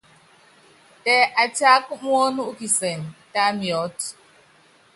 Tɛ 1.03 1.15
atiáka 1.41 1.93
muɔ́nu 2.03 2.41
u 2.51 2.53
kisɛŋɛ, 2.59 3.07
tá 3.33 3.41
miɔ́t. 3.59 3.99